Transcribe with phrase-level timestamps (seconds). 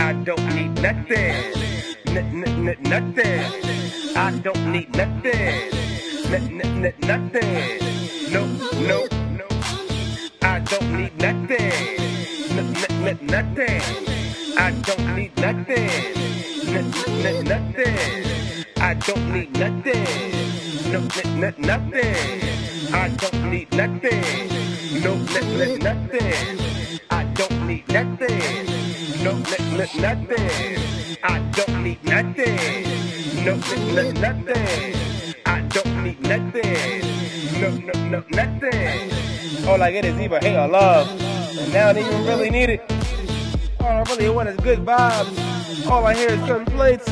[0.00, 1.36] I don't need nothing.
[2.06, 3.42] Nothing.
[4.16, 5.70] I don't need nothing.
[7.00, 7.78] Nothing.
[8.32, 8.46] No,
[8.88, 8.98] no,
[9.38, 9.46] no.
[10.42, 11.72] I don't need nothing.
[13.26, 13.82] Nothing.
[14.56, 15.90] I don't need nothing.
[17.44, 17.96] Nothing.
[18.78, 20.06] I don't need nothing.
[20.92, 21.00] No,
[21.58, 22.14] nothing.
[22.92, 24.22] I don't need nothing.
[25.04, 25.14] No,
[25.78, 26.58] nothing.
[27.10, 28.66] I don't need nothing.
[29.24, 31.16] No, n- n- nothing.
[31.22, 32.84] I don't need nothing.
[33.46, 34.94] No, n- n- nothing.
[35.46, 37.00] I don't need nothing.
[37.60, 39.66] No, no, no, nothing.
[39.66, 41.08] All I get is either hate or love.
[41.58, 42.82] And now I don't even really need it.
[43.80, 45.86] All I really want is good vibes.
[45.90, 47.08] All I hear is complaints.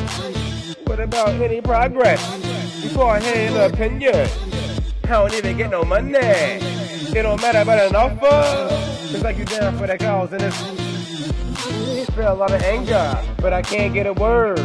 [0.85, 2.21] What about any progress?
[2.83, 4.29] Before I hear your opinion,
[5.05, 6.19] I don't even get no money.
[7.17, 8.98] It don't matter about an offer.
[9.11, 13.53] It's like you're down for the cause and it's feel a lot of anger, but
[13.53, 14.61] I can't get a word.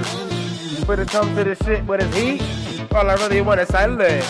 [0.87, 4.27] But it comes to the shit with his heat, all I really want is silence.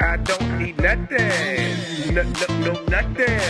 [0.00, 2.14] I don't need nothing.
[2.14, 3.40] No, no, no, nothing.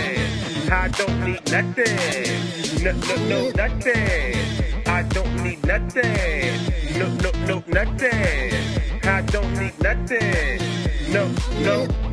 [0.70, 2.82] I don't need nothing.
[2.82, 4.86] No, no, no, nothing.
[4.86, 6.98] I don't need nothing.
[6.98, 8.54] No, no, no, nothing.
[9.04, 10.60] I don't need nothing.
[11.12, 11.28] No,
[11.60, 12.05] no, no.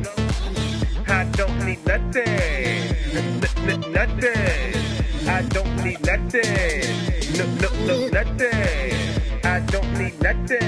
[1.08, 2.94] I don't need nothing.
[3.92, 4.74] Nothing.
[5.28, 6.84] I don't need nothing.
[7.36, 8.94] No, no, no, nothing.
[9.44, 10.60] I don't need nothing.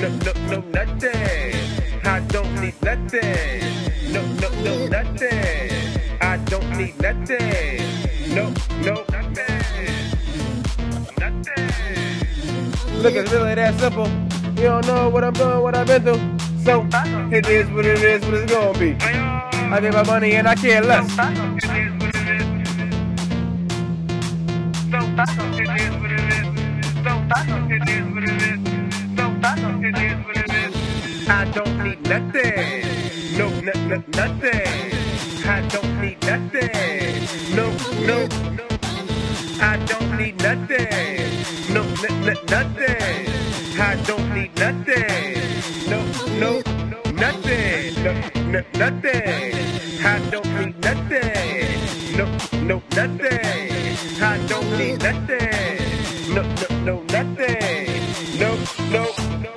[0.00, 2.04] No, no, no, nothing.
[2.04, 3.62] I don't need nothing.
[4.12, 6.18] No, no, no, nothing.
[6.20, 7.82] I don't need nothing.
[8.34, 8.52] No,
[8.82, 9.62] no, nothing.
[11.18, 13.02] Nothing.
[13.02, 14.08] Look, it's really that simple.
[14.56, 16.38] You don't know what I'm doing, what I've been through.
[16.64, 16.86] So,
[17.30, 19.27] it is what it is, what it's gonna be.
[19.72, 21.18] I get my money and I care less.
[31.28, 32.82] I don't need nothing.
[33.38, 35.44] No, n- n- nothing.
[35.46, 37.56] I don't need nothing.
[37.56, 37.70] No,
[38.06, 38.26] no,
[38.56, 38.66] no.
[39.60, 41.28] I don't need nothing.
[41.74, 43.80] No, n- n- nothing.
[43.80, 45.90] I don't need nothing.
[45.90, 46.00] No,
[46.40, 46.62] no,
[47.12, 48.04] nothing.
[48.04, 49.54] No, n- nothing.
[50.04, 52.18] I don't need nothing.
[52.18, 52.26] No,
[52.62, 54.22] no, nothing.
[54.22, 56.34] I don't need nothing.
[56.34, 58.02] No, no, no, nothing.
[58.40, 58.50] No,
[58.92, 59.04] no,
[59.44, 59.52] no,